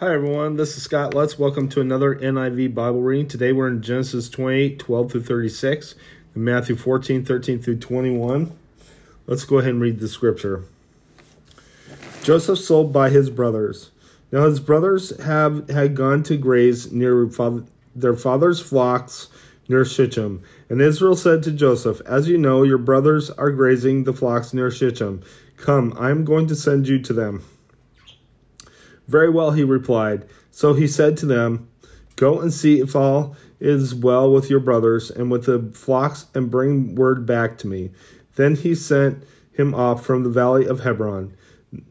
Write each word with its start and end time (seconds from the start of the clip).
Hi 0.00 0.14
everyone, 0.14 0.56
this 0.56 0.78
is 0.78 0.82
Scott 0.82 1.12
Lutz. 1.12 1.38
Welcome 1.38 1.68
to 1.68 1.82
another 1.82 2.14
NIV 2.14 2.74
Bible 2.74 3.02
reading. 3.02 3.28
Today 3.28 3.52
we're 3.52 3.68
in 3.68 3.82
Genesis 3.82 4.30
28, 4.30 4.78
12 4.78 5.12
through 5.12 5.22
36, 5.24 5.94
and 6.34 6.42
Matthew 6.42 6.74
14, 6.74 7.22
13 7.22 7.60
through 7.60 7.80
21. 7.80 8.50
Let's 9.26 9.44
go 9.44 9.58
ahead 9.58 9.72
and 9.72 9.82
read 9.82 10.00
the 10.00 10.08
scripture. 10.08 10.64
Joseph 12.22 12.58
sold 12.58 12.94
by 12.94 13.10
his 13.10 13.28
brothers. 13.28 13.90
Now 14.32 14.46
his 14.46 14.58
brothers 14.58 15.14
have 15.22 15.68
had 15.68 15.94
gone 15.94 16.22
to 16.22 16.38
graze 16.38 16.90
near 16.90 17.28
their 17.94 18.16
father's 18.16 18.58
flocks 18.58 19.28
near 19.68 19.84
Shechem. 19.84 20.42
And 20.70 20.80
Israel 20.80 21.14
said 21.14 21.42
to 21.42 21.52
Joseph, 21.52 22.00
As 22.06 22.26
you 22.26 22.38
know, 22.38 22.62
your 22.62 22.78
brothers 22.78 23.28
are 23.32 23.50
grazing 23.50 24.04
the 24.04 24.14
flocks 24.14 24.54
near 24.54 24.70
Shechem. 24.70 25.22
Come, 25.58 25.94
I 25.98 26.08
am 26.08 26.24
going 26.24 26.46
to 26.46 26.56
send 26.56 26.88
you 26.88 27.00
to 27.00 27.12
them. 27.12 27.44
Very 29.10 29.28
well, 29.28 29.50
he 29.50 29.64
replied. 29.64 30.24
So 30.52 30.72
he 30.72 30.86
said 30.86 31.16
to 31.16 31.26
them, 31.26 31.68
Go 32.14 32.38
and 32.38 32.52
see 32.52 32.80
if 32.80 32.94
all 32.94 33.36
is 33.58 33.92
well 33.92 34.32
with 34.32 34.48
your 34.48 34.60
brothers 34.60 35.10
and 35.10 35.32
with 35.32 35.46
the 35.46 35.68
flocks, 35.74 36.26
and 36.32 36.48
bring 36.48 36.94
word 36.94 37.26
back 37.26 37.58
to 37.58 37.66
me. 37.66 37.90
Then 38.36 38.54
he 38.54 38.76
sent 38.76 39.24
him 39.52 39.74
off 39.74 40.06
from 40.06 40.22
the 40.22 40.30
valley 40.30 40.64
of 40.64 40.80
Hebron. 40.80 41.34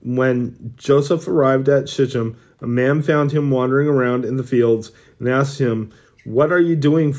When 0.00 0.72
Joseph 0.76 1.28
arrived 1.28 1.68
at 1.68 1.86
Shechem, 1.86 2.34
a 2.62 2.66
man 2.66 3.02
found 3.02 3.30
him 3.30 3.50
wandering 3.50 3.88
around 3.88 4.24
in 4.24 4.38
the 4.38 4.42
fields 4.42 4.90
and 5.18 5.28
asked 5.28 5.58
him, 5.58 5.92
What 6.24 6.50
are 6.50 6.60
you 6.60 6.76
doing? 6.76 7.14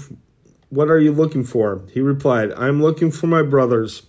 What 0.69 0.89
are 0.89 0.99
you 0.99 1.11
looking 1.11 1.43
for? 1.43 1.83
He 1.93 2.01
replied, 2.01 2.51
I 2.53 2.67
am 2.67 2.81
looking 2.81 3.11
for 3.11 3.27
my 3.27 3.43
brothers. 3.43 4.01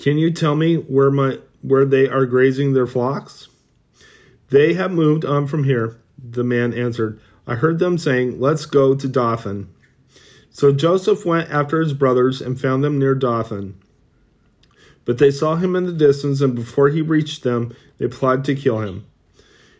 Can 0.00 0.16
you 0.16 0.30
tell 0.30 0.56
me 0.56 0.76
where 0.76 1.10
my 1.10 1.40
where 1.60 1.84
they 1.84 2.08
are 2.08 2.24
grazing 2.24 2.72
their 2.72 2.86
flocks? 2.86 3.48
They 4.48 4.72
have 4.72 4.90
moved 4.90 5.26
on 5.26 5.46
from 5.46 5.64
here, 5.64 6.00
the 6.18 6.42
man 6.42 6.72
answered. 6.72 7.20
I 7.46 7.56
heard 7.56 7.78
them 7.78 7.98
saying, 7.98 8.40
Let's 8.40 8.64
go 8.64 8.94
to 8.94 9.06
Dothan. 9.06 9.68
So 10.48 10.72
Joseph 10.72 11.26
went 11.26 11.50
after 11.50 11.80
his 11.80 11.92
brothers 11.92 12.40
and 12.40 12.58
found 12.58 12.82
them 12.82 12.98
near 12.98 13.14
Dothan. 13.14 13.78
But 15.04 15.18
they 15.18 15.30
saw 15.30 15.56
him 15.56 15.76
in 15.76 15.84
the 15.84 15.92
distance, 15.92 16.40
and 16.40 16.54
before 16.54 16.88
he 16.88 17.02
reached 17.02 17.42
them, 17.42 17.76
they 17.98 18.08
plotted 18.08 18.46
to 18.46 18.54
kill 18.54 18.78
him. 18.80 19.04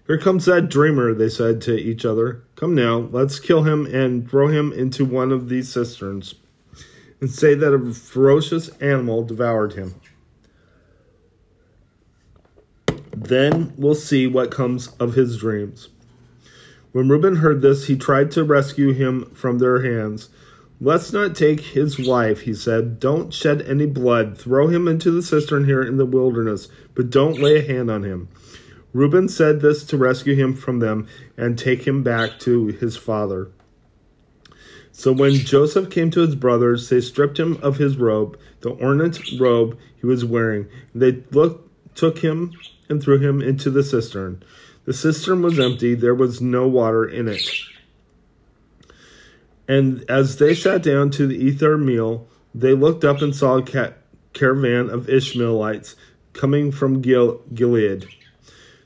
Here 0.07 0.19
comes 0.19 0.45
that 0.45 0.69
dreamer, 0.69 1.15
they 1.15 1.31
said 1.31 1.63
to 1.63 1.77
each 1.77 2.05
other. 2.05 2.43
Come 2.57 2.75
now, 2.75 3.09
let's 3.11 3.39
kill 3.39 3.63
him 3.63 3.87
and 3.87 4.29
throw 4.29 4.49
him 4.49 4.71
into 4.71 5.07
one 5.07 5.33
of 5.33 5.49
these 5.49 5.73
cisterns, 5.73 6.35
and 7.23 7.31
say 7.31 7.55
that 7.55 7.73
a 7.73 7.95
ferocious 7.95 8.69
animal 8.81 9.25
devoured 9.25 9.73
him. 9.73 9.95
Then 13.31 13.73
we'll 13.77 13.95
see 13.95 14.27
what 14.27 14.51
comes 14.51 14.89
of 14.99 15.15
his 15.15 15.39
dreams. 15.39 15.89
When 16.91 17.09
Reuben 17.09 17.37
heard 17.37 17.63
this, 17.63 17.87
he 17.87 17.97
tried 17.97 18.33
to 18.33 18.43
rescue 18.43 18.93
him 18.93 19.27
from 19.37 19.61
their 19.61 19.83
hands. 19.83 20.31
Let's 20.81 21.13
not 21.13 21.37
take 21.37 21.61
his 21.61 21.97
wife, 21.97 22.41
he 22.41 22.53
said. 22.53 22.99
Don't 22.99 23.33
shed 23.33 23.63
any 23.63 23.87
blood. 23.87 24.37
Throw 24.37 24.67
him 24.67 24.89
into 24.89 25.13
the 25.13 25.23
cistern 25.23 25.67
here 25.67 25.81
in 25.81 25.97
the 25.97 26.05
wilderness, 26.05 26.67
but 26.97 27.09
don't 27.09 27.39
lay 27.39 27.59
a 27.59 27.63
hand 27.63 27.89
on 27.89 28.03
him. 28.03 28.29
Reuben 28.93 29.29
said 29.29 29.61
this 29.61 29.85
to 29.85 29.97
rescue 29.97 30.35
him 30.35 30.57
from 30.57 30.81
them 30.81 31.07
and 31.37 31.57
take 31.57 31.87
him 31.87 32.03
back 32.03 32.41
to 32.41 32.67
his 32.67 32.97
father. 32.97 33.53
So 34.91 35.13
when 35.13 35.35
Joseph 35.35 35.89
came 35.89 36.11
to 36.11 36.27
his 36.27 36.35
brothers, 36.35 36.89
they 36.89 37.01
stripped 37.01 37.39
him 37.39 37.59
of 37.63 37.77
his 37.77 37.97
robe, 37.97 38.37
the 38.63 38.71
ornate 38.71 39.39
robe 39.39 39.79
he 40.01 40.07
was 40.07 40.25
wearing. 40.25 40.67
They 40.93 41.23
looked, 41.31 41.95
took 41.95 42.19
him 42.19 42.55
and 42.91 43.03
threw 43.03 43.19
him 43.19 43.41
into 43.41 43.71
the 43.71 43.83
cistern. 43.83 44.43
The 44.85 44.93
cistern 44.93 45.41
was 45.41 45.59
empty, 45.59 45.95
there 45.95 46.15
was 46.15 46.41
no 46.41 46.67
water 46.67 47.09
in 47.09 47.29
it. 47.29 47.49
And 49.69 50.05
as 50.11 50.39
they 50.39 50.55
sat 50.55 50.83
down 50.83 51.11
to 51.13 51.31
eat 51.31 51.61
their 51.61 51.79
meal, 51.79 52.27
they 52.53 52.75
looked 52.75 53.05
up 53.05 53.23
and 53.23 53.35
saw 53.35 53.59
a 53.59 53.63
ca- 53.63 53.93
caravan 54.33 54.91
of 54.91 55.09
Ishmaelites 55.09 55.95
coming 56.33 56.73
from 56.73 57.01
Gil- 57.01 57.41
Gilead. 57.55 58.09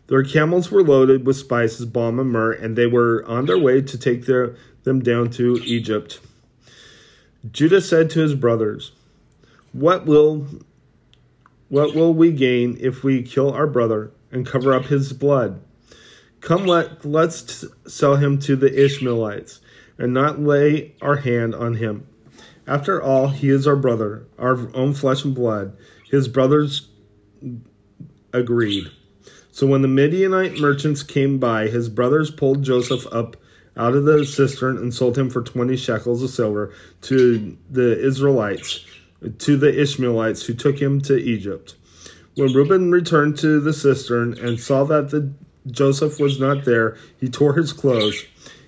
Their 0.08 0.22
camels 0.22 0.70
were 0.70 0.82
loaded 0.82 1.26
with 1.26 1.36
spices, 1.36 1.86
balm, 1.86 2.20
and 2.20 2.30
myrrh, 2.30 2.52
and 2.52 2.76
they 2.76 2.86
were 2.86 3.24
on 3.26 3.46
their 3.46 3.58
way 3.58 3.80
to 3.80 3.98
take 3.98 4.26
their, 4.26 4.56
them 4.82 5.00
down 5.00 5.30
to 5.30 5.56
Egypt. 5.64 6.20
Judah 7.50 7.80
said 7.80 8.10
to 8.10 8.20
his 8.20 8.34
brothers, 8.34 8.92
What 9.72 10.04
will 10.04 10.46
what 11.74 11.92
will 11.92 12.14
we 12.14 12.30
gain 12.30 12.76
if 12.80 13.02
we 13.02 13.20
kill 13.20 13.50
our 13.50 13.66
brother 13.66 14.12
and 14.30 14.46
cover 14.46 14.72
up 14.72 14.84
his 14.84 15.12
blood? 15.12 15.60
Come, 16.40 16.66
let, 16.66 17.04
let's 17.04 17.64
sell 17.84 18.14
him 18.14 18.38
to 18.42 18.54
the 18.54 18.84
Ishmaelites 18.84 19.60
and 19.98 20.14
not 20.14 20.38
lay 20.38 20.94
our 21.02 21.16
hand 21.16 21.52
on 21.52 21.74
him. 21.74 22.06
After 22.68 23.02
all, 23.02 23.26
he 23.26 23.48
is 23.48 23.66
our 23.66 23.74
brother, 23.74 24.24
our 24.38 24.70
own 24.72 24.94
flesh 24.94 25.24
and 25.24 25.34
blood. 25.34 25.76
His 26.08 26.28
brothers 26.28 26.90
agreed. 28.32 28.84
So 29.50 29.66
when 29.66 29.82
the 29.82 29.88
Midianite 29.88 30.60
merchants 30.60 31.02
came 31.02 31.40
by, 31.40 31.66
his 31.66 31.88
brothers 31.88 32.30
pulled 32.30 32.62
Joseph 32.62 33.04
up 33.12 33.36
out 33.76 33.94
of 33.94 34.04
the 34.04 34.24
cistern 34.24 34.76
and 34.78 34.94
sold 34.94 35.18
him 35.18 35.28
for 35.28 35.42
20 35.42 35.76
shekels 35.76 36.22
of 36.22 36.30
silver 36.30 36.72
to 37.00 37.58
the 37.68 37.98
Israelites 37.98 38.84
to 39.38 39.56
the 39.56 39.80
Ishmaelites 39.80 40.44
who 40.46 40.54
took 40.54 40.80
him 40.80 41.00
to 41.02 41.16
Egypt. 41.16 41.76
When 42.36 42.52
Reuben 42.52 42.90
returned 42.90 43.38
to 43.38 43.60
the 43.60 43.72
cistern 43.72 44.38
and 44.38 44.58
saw 44.58 44.84
that 44.84 45.10
the 45.10 45.32
Joseph 45.66 46.20
was 46.20 46.40
not 46.40 46.64
there, 46.64 46.96
he 47.18 47.28
tore 47.28 47.54
his 47.54 47.72
clothes. 47.72 48.24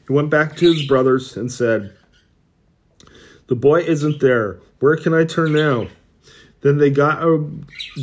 He 0.06 0.12
went 0.12 0.30
back 0.30 0.56
to 0.56 0.72
his 0.72 0.86
brothers 0.86 1.36
and 1.36 1.50
said, 1.50 1.94
The 3.48 3.56
boy 3.56 3.80
isn't 3.80 4.20
there. 4.20 4.60
Where 4.78 4.96
can 4.96 5.12
I 5.12 5.24
turn 5.24 5.52
now? 5.52 5.88
Then 6.62 6.78
they 6.78 6.90
got 6.90 7.22
a, 7.22 7.48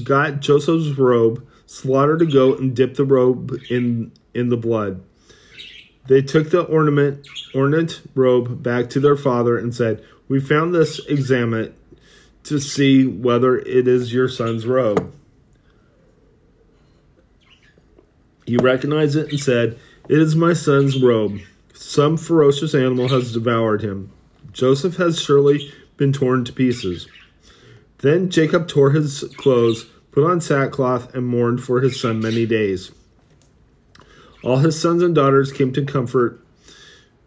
got 0.04 0.42
Joseph's 0.42 0.98
robe, 0.98 1.46
slaughtered 1.66 2.22
a 2.22 2.26
goat, 2.26 2.60
and 2.60 2.76
dipped 2.76 2.98
the 2.98 3.06
robe 3.06 3.58
in 3.70 4.12
in 4.34 4.50
the 4.50 4.58
blood. 4.58 5.04
They 6.08 6.22
took 6.22 6.50
the 6.50 6.64
ornament 6.64 7.28
ornate 7.56 8.02
robe 8.16 8.62
back 8.62 8.90
to 8.92 9.00
their 9.00 9.16
father 9.16 9.58
and 9.58 9.74
said, 9.74 10.04
"We 10.28 10.40
found 10.40 10.74
this. 10.74 11.00
Examine 11.08 11.66
it 11.66 11.76
to 12.44 12.60
see 12.60 13.06
whether 13.06 13.58
it 13.58 13.88
is 13.88 14.14
your 14.14 14.28
son's 14.28 14.66
robe. 14.66 15.14
He 18.46 18.58
recognized 18.58 19.16
it 19.16 19.30
and 19.30 19.40
said, 19.40 19.80
It 20.10 20.20
is 20.20 20.36
my 20.36 20.54
son's 20.54 21.02
robe. 21.02 21.40
Some 21.74 22.18
ferocious 22.18 22.76
animal 22.76 23.08
has 23.10 23.34
devoured 23.34 23.82
him. 23.82 24.12
Joseph 24.52 24.98
has 24.98 25.22
surely 25.22 25.72
been 25.98 26.14
torn 26.14 26.44
to 26.46 26.54
pieces. 26.54 27.08
Then 28.00 28.30
Jacob 28.30 28.68
tore 28.68 28.92
his 28.92 29.24
clothes, 29.38 29.86
put 30.12 30.30
on 30.30 30.42
sackcloth, 30.42 31.16
and 31.16 31.26
mourned 31.26 31.64
for 31.64 31.82
his 31.82 32.00
son 32.00 32.20
many 32.20 32.46
days. 32.46 32.92
All 34.44 34.58
his 34.58 34.80
sons 34.80 35.02
and 35.02 35.16
daughters 35.16 35.54
came 35.54 35.72
to 35.74 35.86
comfort 35.86 36.43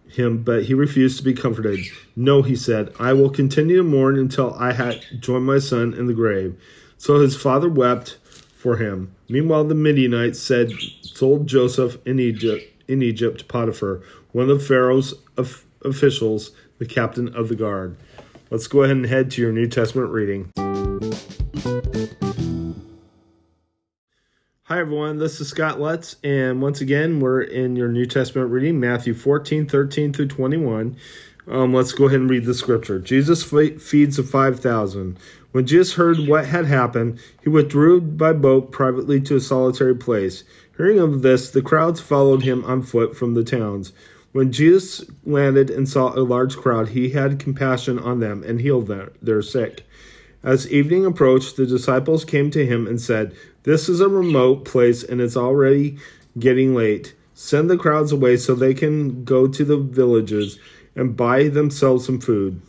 him, 0.08 0.42
but 0.42 0.64
he 0.64 0.74
refused 0.74 1.18
to 1.18 1.24
be 1.24 1.34
comforted. 1.34 1.80
No, 2.14 2.42
he 2.42 2.56
said, 2.56 2.92
I 2.98 3.12
will 3.12 3.30
continue 3.30 3.78
to 3.78 3.82
mourn 3.82 4.18
until 4.18 4.54
I 4.54 4.72
had 4.72 5.04
joined 5.20 5.46
my 5.46 5.58
son 5.58 5.94
in 5.94 6.06
the 6.06 6.14
grave. 6.14 6.60
So 6.98 7.20
his 7.20 7.36
father 7.36 7.68
wept 7.68 8.18
for 8.56 8.76
him. 8.76 9.14
Meanwhile, 9.28 9.64
the 9.64 9.74
Midianites 9.74 10.40
said, 10.40 10.72
sold 11.02 11.46
Joseph 11.46 11.98
in 12.06 12.18
Egypt, 12.18 12.64
in 12.88 13.02
Egypt, 13.02 13.48
Potiphar, 13.48 14.02
one 14.32 14.50
of 14.50 14.66
Pharaoh's 14.66 15.14
officials, 15.82 16.52
the 16.78 16.86
captain 16.86 17.34
of 17.34 17.48
the 17.48 17.56
guard. 17.56 17.96
Let's 18.50 18.66
go 18.66 18.82
ahead 18.82 18.96
and 18.96 19.06
head 19.06 19.30
to 19.32 19.42
your 19.42 19.52
New 19.52 19.66
Testament 19.66 20.10
reading. 20.10 20.52
Hi, 24.68 24.80
everyone. 24.80 25.18
This 25.18 25.40
is 25.40 25.46
Scott 25.46 25.78
Lutz, 25.78 26.16
and 26.24 26.60
once 26.60 26.80
again, 26.80 27.20
we're 27.20 27.40
in 27.40 27.76
your 27.76 27.86
New 27.86 28.04
Testament 28.04 28.50
reading, 28.50 28.80
Matthew 28.80 29.14
14, 29.14 29.68
13 29.68 30.12
through 30.12 30.26
21. 30.26 30.96
Um, 31.46 31.72
let's 31.72 31.92
go 31.92 32.06
ahead 32.06 32.18
and 32.18 32.28
read 32.28 32.46
the 32.46 32.52
scripture. 32.52 32.98
Jesus 32.98 33.44
feeds 33.44 34.16
the 34.16 34.24
5,000. 34.24 35.18
When 35.52 35.66
Jesus 35.68 35.94
heard 35.94 36.26
what 36.26 36.46
had 36.46 36.64
happened, 36.64 37.20
he 37.44 37.48
withdrew 37.48 38.00
by 38.00 38.32
boat 38.32 38.72
privately 38.72 39.20
to 39.20 39.36
a 39.36 39.40
solitary 39.40 39.94
place. 39.94 40.42
Hearing 40.76 40.98
of 40.98 41.22
this, 41.22 41.48
the 41.48 41.62
crowds 41.62 42.00
followed 42.00 42.42
him 42.42 42.64
on 42.64 42.82
foot 42.82 43.16
from 43.16 43.34
the 43.34 43.44
towns. 43.44 43.92
When 44.32 44.50
Jesus 44.50 45.04
landed 45.24 45.70
and 45.70 45.88
saw 45.88 46.12
a 46.12 46.26
large 46.26 46.56
crowd, 46.56 46.88
he 46.88 47.10
had 47.10 47.38
compassion 47.38 48.00
on 48.00 48.18
them 48.18 48.42
and 48.42 48.60
healed 48.60 48.88
their, 48.88 49.12
their 49.22 49.42
sick. 49.42 49.86
As 50.46 50.70
evening 50.70 51.04
approached, 51.04 51.56
the 51.56 51.66
disciples 51.66 52.24
came 52.24 52.52
to 52.52 52.64
him 52.64 52.86
and 52.86 53.00
said, 53.00 53.34
This 53.64 53.88
is 53.88 54.00
a 54.00 54.08
remote 54.08 54.64
place 54.64 55.02
and 55.02 55.20
it's 55.20 55.36
already 55.36 55.98
getting 56.38 56.72
late. 56.72 57.16
Send 57.34 57.68
the 57.68 57.76
crowds 57.76 58.12
away 58.12 58.36
so 58.36 58.54
they 58.54 58.72
can 58.72 59.24
go 59.24 59.48
to 59.48 59.64
the 59.64 59.76
villages 59.76 60.60
and 60.94 61.16
buy 61.16 61.48
themselves 61.48 62.06
some 62.06 62.20
food. 62.20 62.62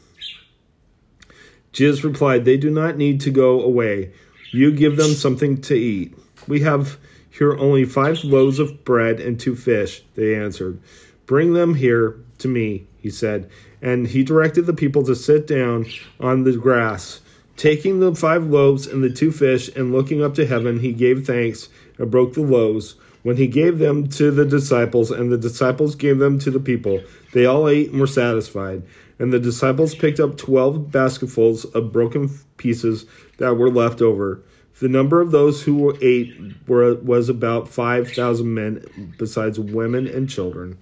Jesus 1.72 2.04
replied, 2.04 2.46
They 2.46 2.58
do 2.58 2.72
not 2.72 2.98
need 2.98 3.22
to 3.22 3.30
go 3.30 3.62
away. 3.62 4.12
You 4.52 4.72
give 4.72 4.98
them 4.98 5.12
something 5.12 5.62
to 5.62 5.76
eat. 5.76 6.18
We 6.48 6.62
have 6.62 6.98
here 7.30 7.56
only 7.60 7.86
five 7.86 8.24
loaves 8.24 8.58
of 8.58 8.84
bread 8.86 9.20
and 9.20 9.40
two 9.40 9.56
fish, 9.56 10.04
they 10.16 10.34
answered. 10.34 10.82
Bring 11.28 11.54
them 11.54 11.76
here 11.76 12.18
to 12.40 12.48
me, 12.48 12.88
he 12.98 13.12
said. 13.12 13.52
And 13.84 14.08
he 14.08 14.24
directed 14.24 14.66
the 14.66 14.74
people 14.74 15.04
to 15.04 15.16
sit 15.16 15.46
down 15.46 15.86
on 16.20 16.44
the 16.44 16.58
grass. 16.58 17.22
Taking 17.58 18.00
the 18.00 18.14
five 18.14 18.46
loaves 18.46 18.86
and 18.86 19.04
the 19.04 19.10
two 19.10 19.32
fish, 19.32 19.68
and 19.76 19.92
looking 19.92 20.24
up 20.24 20.36
to 20.36 20.46
heaven, 20.46 20.80
he 20.80 20.94
gave 20.94 21.26
thanks 21.26 21.70
and 21.98 22.12
broke 22.12 22.34
the 22.34 22.42
loaves. 22.42 22.96
When 23.24 23.36
he 23.36 23.48
gave 23.48 23.80
them 23.80 24.08
to 24.10 24.30
the 24.30 24.46
disciples, 24.46 25.10
and 25.10 25.32
the 25.32 25.40
disciples 25.40 25.96
gave 25.96 26.20
them 26.20 26.38
to 26.40 26.52
the 26.52 26.60
people, 26.60 27.02
they 27.34 27.46
all 27.46 27.68
ate 27.68 27.90
and 27.90 28.00
were 28.00 28.08
satisfied. 28.08 28.84
And 29.18 29.34
the 29.34 29.40
disciples 29.40 29.96
picked 29.96 30.20
up 30.20 30.38
twelve 30.38 30.92
basketfuls 30.92 31.66
of 31.66 31.92
broken 31.92 32.30
pieces 32.58 33.06
that 33.40 33.56
were 33.56 33.72
left 33.72 34.04
over. 34.04 34.44
The 34.80 34.88
number 34.88 35.20
of 35.20 35.32
those 35.32 35.64
who 35.64 35.98
ate 36.04 36.40
were, 36.68 36.94
was 36.96 37.28
about 37.30 37.68
5,000 37.68 38.54
men, 38.54 39.14
besides 39.18 39.60
women 39.60 40.06
and 40.06 40.30
children. 40.30 40.78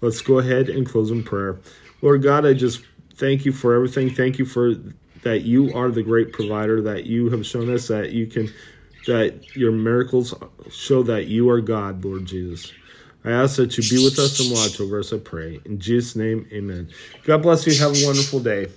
Let's 0.00 0.20
go 0.20 0.40
ahead 0.40 0.68
and 0.68 0.84
close 0.84 1.12
in 1.12 1.22
prayer. 1.22 1.56
Lord 2.02 2.24
God, 2.24 2.44
I 2.44 2.54
just 2.54 2.82
thank 3.14 3.44
you 3.44 3.52
for 3.52 3.74
everything. 3.74 4.10
Thank 4.10 4.40
you 4.40 4.44
for 4.44 4.74
that 5.26 5.42
you 5.42 5.74
are 5.74 5.90
the 5.90 6.04
great 6.04 6.32
provider, 6.32 6.80
that 6.80 7.04
you 7.04 7.28
have 7.30 7.44
shown 7.44 7.68
us 7.74 7.88
that 7.88 8.12
you 8.12 8.28
can, 8.28 8.48
that 9.08 9.56
your 9.56 9.72
miracles 9.72 10.32
show 10.70 11.02
that 11.02 11.26
you 11.26 11.50
are 11.50 11.60
God, 11.60 12.04
Lord 12.04 12.26
Jesus. 12.26 12.72
I 13.24 13.32
ask 13.32 13.56
that 13.56 13.76
you 13.76 13.82
be 13.90 14.04
with 14.04 14.20
us 14.20 14.38
and 14.38 14.52
watch 14.52 14.80
over 14.80 15.00
us, 15.00 15.12
I 15.12 15.18
pray. 15.18 15.58
In 15.64 15.80
Jesus' 15.80 16.14
name, 16.14 16.46
amen. 16.52 16.90
God 17.24 17.42
bless 17.42 17.66
you. 17.66 17.76
Have 17.76 18.00
a 18.00 18.06
wonderful 18.06 18.38
day. 18.38 18.68